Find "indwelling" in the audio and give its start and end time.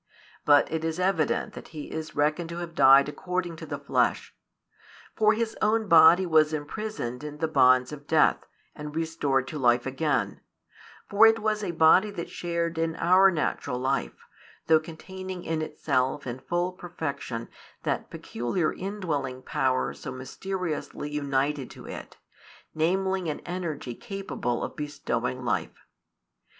18.73-19.43